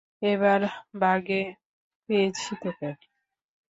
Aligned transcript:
এবার 0.23 0.59
বাগে 1.01 1.41
পেয়েছি 2.09 2.51
তোকে! 2.61 2.89